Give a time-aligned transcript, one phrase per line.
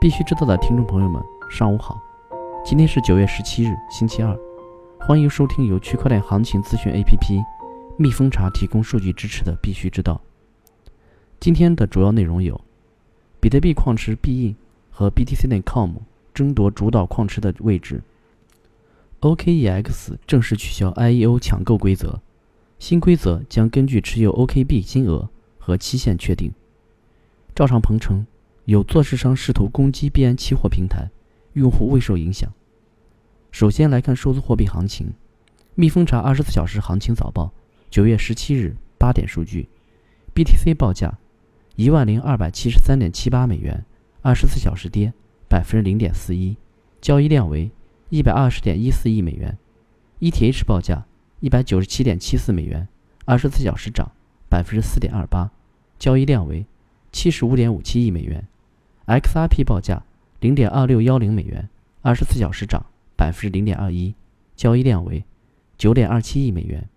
[0.00, 2.00] 必须知道的听众朋友们，上午好！
[2.64, 4.34] 今天是九月十七日，星期二，
[4.98, 7.44] 欢迎收听由区块链行情资讯 APP
[7.98, 10.18] 蜜蜂茶提供数据支持的《必须知道》。
[11.38, 12.58] 今天的主要内容有：
[13.40, 14.56] 比特币矿池必应
[14.90, 15.96] 和 BTC.com
[16.32, 18.02] 争夺主导矿池的位置
[19.20, 22.20] ；OKEX 正式取消 IEO 抢购规则，
[22.78, 25.28] 新规则将根据持有 OKB 金额
[25.58, 26.50] 和期限确定。
[27.54, 28.24] 赵长鹏称。
[28.70, 31.10] 有做市商试图攻击币安期货平台，
[31.54, 32.48] 用户未受影响。
[33.50, 35.12] 首先来看数字货币行情，
[35.74, 37.52] 蜜蜂查二十四小时行情早报，
[37.90, 39.68] 九月十七日八点数据
[40.36, 41.18] ，BTC 报价
[41.74, 43.84] 一万零二百七十三点七八美元，
[44.22, 45.12] 二十四小时跌
[45.48, 46.56] 百分之零点四一，
[47.00, 47.72] 交易量为
[48.08, 49.58] 一百二十点一四亿美元
[50.20, 51.04] ；ETH 报价
[51.40, 52.86] 一百九十七点七四美元，
[53.24, 54.12] 二十四小时涨
[54.48, 55.50] 百分之四点二八，
[55.98, 56.64] 交易量为
[57.10, 58.46] 七十五点五七亿美元。
[59.18, 60.04] XRP 报价
[60.38, 61.68] 零点二六幺零美元，
[62.02, 64.14] 二十四小时涨百分之零点二一，
[64.54, 65.24] 交易量为
[65.76, 66.88] 九点二七亿美元。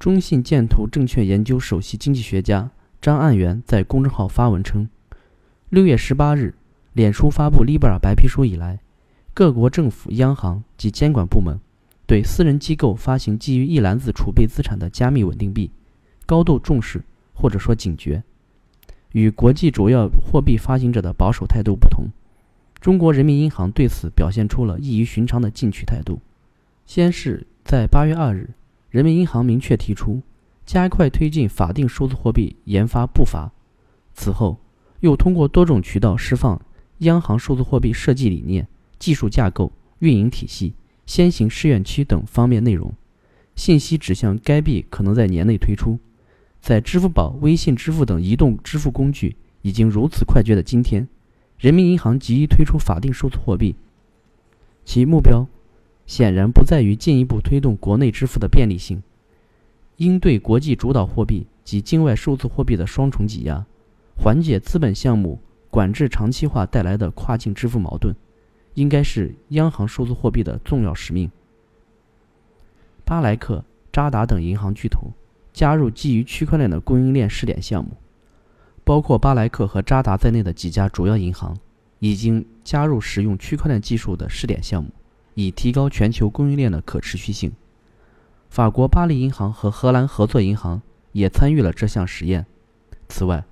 [0.00, 4.88] 中信建投证券研究首席经济学家张岸元在公众号发文称，
[5.68, 6.54] 六月十八日，
[6.92, 8.80] 脸书发布 Libra 白皮书以来，
[9.32, 11.60] 各国政府、央行及监管部门
[12.04, 15.70] 对私人机构发行基于一篮子储备资产的加密稳定币
[16.26, 18.24] 高度重视，或者说警觉。
[19.16, 22.04] 与国际主要货币发行者的保守态度不同，
[22.82, 26.20] 中国人民银行对此表现出了异于寻常的进取态度。
[26.84, 28.50] 先是在八月二日，
[28.90, 30.20] 人民银行明确提出
[30.66, 33.50] 加快推进法定数字货币研发步伐，
[34.12, 34.58] 此后
[35.00, 36.60] 又通过多种渠道释放
[36.98, 40.74] 央行数字货币设计理念、技术架构、运营体系、
[41.06, 42.92] 先行试验区等方面内容，
[43.54, 45.98] 信息指向该币可能在年内推出。
[46.60, 51.06] 在支付宝、微信支付等移动支付工具已经如此快捷的今天，
[51.58, 53.76] 人民银行急于推出法定数字货币，
[54.84, 55.46] 其目标
[56.06, 59.02] 显然不在于进一步推动国内支付的便利性，
[59.96, 63.64] 应对国际主导货币及境外数字货币的双重挤压，
[64.16, 65.38] 缓解资本项目
[65.70, 68.14] 管制长期化带来的跨境支付矛盾，
[68.74, 71.30] 应该是央行数字货币的重要使命。
[73.04, 75.12] 巴莱克、渣打等银行巨头。
[75.56, 77.92] 加入基于区块链的供应链试点项目，
[78.84, 81.56] 包括巴莱克和渣打在内的几家主要银行
[81.98, 84.90] 已经加入使用区块链技术的试点项目，
[85.32, 87.50] 以提高全球供应链的可持续性。
[88.50, 92.44] 法国巴黎银行和荷兰合作银行也参与了这项实验。
[93.08, 93.42] 此外，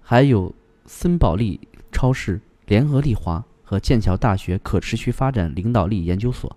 [0.00, 0.54] 还有
[0.86, 1.60] 森宝利
[1.92, 6.56] 超市、联合利华和剑桥大学可持续发展领导力研究所。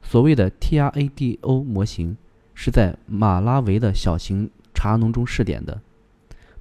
[0.00, 2.16] 所谓的 TRADO 模型。
[2.62, 5.80] 是在马拉维的小型茶农中试点的，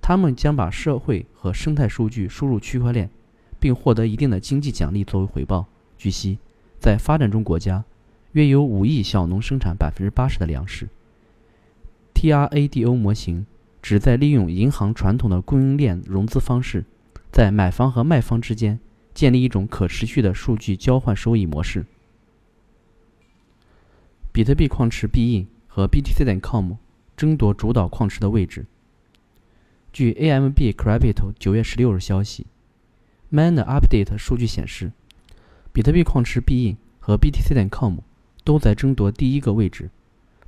[0.00, 3.10] 他们将把社会和生态数据输入区块链，
[3.58, 5.66] 并获得一定的经济奖励作为回报。
[5.96, 6.38] 据悉，
[6.78, 7.82] 在发展中国家，
[8.30, 10.88] 约有五亿小农生产百分之八十的粮食。
[12.14, 13.44] TRADO 模型
[13.82, 16.84] 旨在利用银行传统的供应链融资方式，
[17.32, 18.78] 在买方和卖方之间
[19.12, 21.84] 建立一种可持续的数据交换收益模式。
[24.30, 25.44] 比特币矿池必应。
[25.78, 26.72] 和 BTC.com
[27.16, 28.66] 争夺主导矿池的位置。
[29.92, 32.46] 据 AMB Crypto 九月十六日消息
[33.32, 34.90] ，Miner Update 数据显示，
[35.72, 37.98] 比特币矿池必应和 BTC.com
[38.42, 39.88] 都在争夺第一个位置，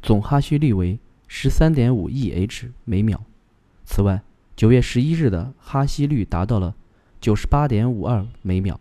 [0.03, 0.99] 总哈希率为
[1.29, 3.23] 十三点五亿 H 每秒。
[3.85, 4.23] 此外，
[4.57, 6.75] 九月十一日的哈希率达到了
[7.21, 8.81] 九十八点五二每秒。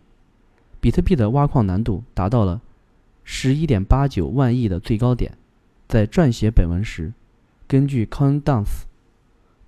[0.80, 2.60] 比特币的挖矿难度达到了
[3.22, 5.38] 十一点八九万亿的最高点。
[5.90, 7.12] 在撰写本文时，
[7.66, 8.86] 根据 c o n d a n c e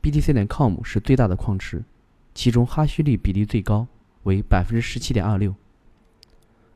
[0.00, 1.82] BTC 点 com 是最大的矿池，
[2.32, 3.88] 其中哈希率比例最高，
[4.22, 5.52] 为百分之十七点二六，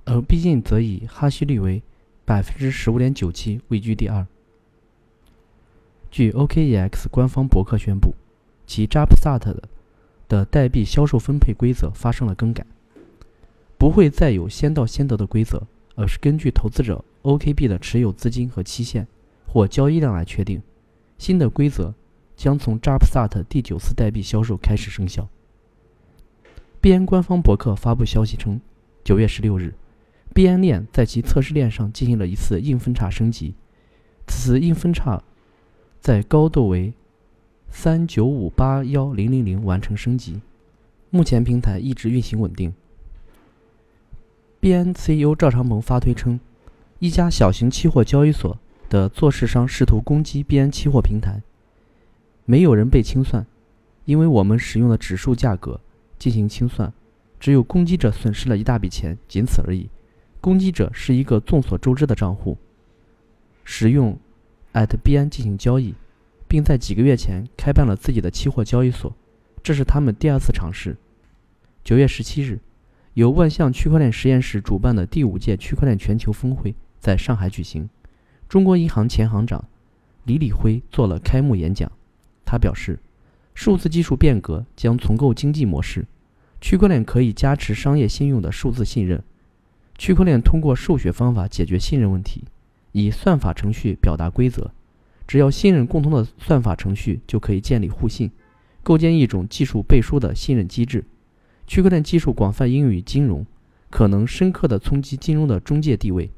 [0.05, 1.81] 而毕竟则以哈希率为
[2.25, 4.27] 百分之十五点九七位居第二。
[6.11, 8.17] 据 OKEX 官方博客宣布，
[8.67, 9.63] 其 Japsat 的
[10.27, 12.67] 的代币销售分配规则发生了更改，
[13.79, 15.63] 不会再有先到先得的规则，
[15.95, 19.07] 而是根据投资者 OKB 的持有资金和期限。
[19.57, 20.61] 或交易量来确定，
[21.17, 21.95] 新的规则
[22.37, 25.27] 将从 Japsat 第九次代币销售开始生效。
[26.79, 28.61] 币安官方博客发布消息称，
[29.03, 29.73] 九月十六日，
[30.35, 33.55] 币安链在其测试链上进行了一次硬分叉升级，
[34.27, 35.23] 此次硬分叉
[36.03, 36.93] 在高度为
[37.71, 40.43] 三九五八幺零零零完成升级，
[41.09, 42.75] 目前平台一直运行稳定。
[44.61, 46.39] 币安 CEO 赵长鹏发推称，
[46.99, 48.59] 一家小型期货交易所。
[48.89, 51.43] 的做市商试图攻击币安期货平台，
[52.45, 53.47] 没有人被清算，
[54.05, 55.81] 因为我们使用的指数价格
[56.19, 56.93] 进行清算，
[57.41, 59.89] 只有攻击者损失了一大笔钱，仅此而已。
[60.41, 62.57] 攻击者是一个众所周知的账户，
[63.65, 64.17] 使用
[64.75, 65.95] at 币安进行交易，
[66.47, 69.13] 并在几个月前开办了自己的期货交易所。
[69.63, 70.97] 这是他们第二次尝试。
[71.83, 72.61] 九月十七日，
[73.15, 77.89] 由万象区块链实验室主办的第五届区块链全球峰会在上海举行。
[78.49, 79.65] 中国银行前行长
[80.25, 81.91] 李李辉做了开幕演讲。
[82.45, 82.99] 他表示，
[83.55, 86.07] 数字技术变革将重构经济模式，
[86.61, 89.23] 区块链可以加持商业信用的数字信任。
[89.99, 92.45] 区块链通过数学方法解决信任问题，
[92.93, 94.71] 以算法程序表达规则。
[95.27, 98.31] 只要信任共通的算法程序就可以建立互信。
[98.85, 101.05] 构建一种技术背书的信任机制，
[101.67, 103.45] 区块链技术广泛应用于金融，
[103.91, 106.31] 可能深刻的冲击金融的中介地位。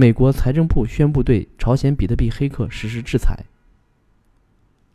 [0.00, 3.46] 美国财政部宣布对朝鲜比特币黑客实施制裁。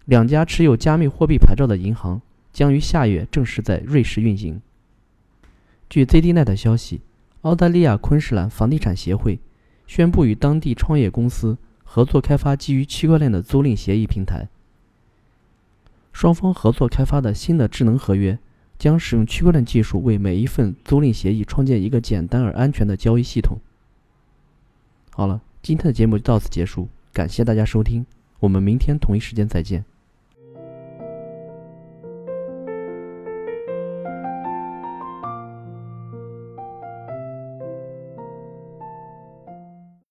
[0.06, 2.22] 两家持有加密货币牌照的银行
[2.54, 4.62] 将于下月正式在瑞士运行。
[5.90, 7.02] 据 ZDNet 消息，
[7.42, 9.42] 澳大利亚昆士兰房地产协会
[9.86, 14.48] 宣布与当地创业公司合作开发基于区块链的租赁协议平台。
[16.14, 18.40] 双方合作开发的新的智能合约
[18.80, 23.58] 将使用区块链技术，为每一份租赁协议创建一个简单而安全的交易系统。
[25.16, 28.04] 好了，今天的节目就到此结束，感谢大家收听，
[28.40, 29.86] 我们明天同一时间再见。